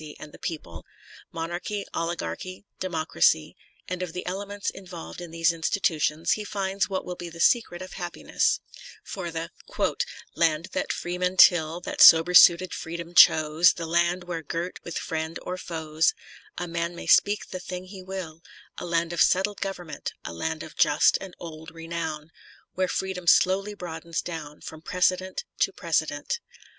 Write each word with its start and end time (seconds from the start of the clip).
246 0.01 0.17
TENNYSON 0.25 0.25
and 0.25 0.33
the 0.33 0.47
people— 0.47 0.85
monarchy, 1.31 1.85
oHgarchy, 1.93 2.63
demo 2.79 3.05
cracy, 3.05 3.55
and 3.87 4.01
of 4.01 4.13
the 4.13 4.25
elements 4.25 4.71
involved 4.71 5.21
in 5.21 5.29
these 5.29 5.51
institutions 5.53 6.31
he 6.31 6.43
finds 6.43 6.89
what 6.89 7.05
will 7.05 7.13
be 7.15 7.29
the 7.29 7.39
secret 7.39 7.83
of 7.83 7.93
happiness 7.93 8.61
for 9.03 9.29
the 9.29 9.51
land 10.35 10.69
that 10.71 10.91
freemen 10.91 11.37
till, 11.37 11.79
That 11.81 12.01
sober 12.01 12.33
suited 12.33 12.73
Freedom 12.73 13.13
chose, 13.13 13.73
The 13.73 13.85
land 13.85 14.23
where 14.23 14.41
girt 14.41 14.79
with 14.83 14.97
friend 14.97 15.37
or 15.43 15.55
foes 15.55 16.15
A 16.57 16.67
man 16.67 16.95
may 16.95 17.05
speak 17.05 17.49
the 17.49 17.59
thing 17.59 17.85
he 17.85 18.01
will; 18.01 18.41
A 18.79 18.87
land 18.87 19.13
of 19.13 19.21
settled 19.21 19.61
government, 19.61 20.13
A 20.25 20.33
land 20.33 20.63
of 20.63 20.75
just 20.75 21.19
and 21.21 21.35
old 21.39 21.69
renown, 21.69 22.31
Where 22.73 22.87
Freedom 22.87 23.27
slowly 23.27 23.75
broadens 23.75 24.23
down 24.23 24.61
From 24.61 24.81
precedent 24.81 25.43
to 25.59 25.71
precedent. 25.71 26.39